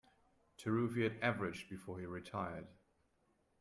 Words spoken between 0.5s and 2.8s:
Taruffi had averaged before he retired.